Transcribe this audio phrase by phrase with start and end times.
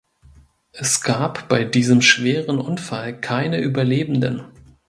[0.71, 4.45] Es gab bei diesem schweren Unfall keine Überlebenden.